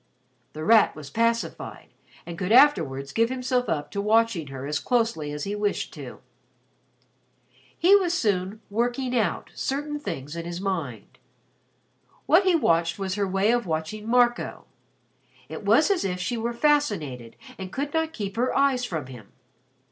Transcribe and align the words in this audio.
The 0.53 0.63
Rat 0.63 0.95
was 0.95 1.11
pacified 1.11 1.89
and 2.25 2.35
could 2.35 2.51
afterwards 2.51 3.11
give 3.13 3.29
himself 3.29 3.69
up 3.69 3.91
to 3.91 4.01
watching 4.01 4.47
her 4.47 4.65
as 4.65 4.79
closely 4.79 5.31
as 5.31 5.43
he 5.43 5.53
wished 5.53 5.93
to. 5.93 6.21
He 7.77 7.95
was 7.95 8.11
soon 8.11 8.61
"working 8.71 9.15
out" 9.15 9.51
certain 9.53 9.99
things 9.99 10.35
in 10.35 10.45
his 10.47 10.59
mind. 10.59 11.19
What 12.25 12.45
he 12.45 12.55
watched 12.55 12.97
was 12.97 13.13
her 13.13 13.27
way 13.27 13.51
of 13.51 13.67
watching 13.67 14.09
Marco. 14.09 14.65
It 15.47 15.63
was 15.63 15.91
as 15.91 16.03
if 16.03 16.19
she 16.19 16.35
were 16.35 16.51
fascinated 16.51 17.35
and 17.59 17.71
could 17.71 17.93
not 17.93 18.11
keep 18.11 18.37
her 18.37 18.57
eyes 18.57 18.83
from 18.83 19.05
him. 19.05 19.27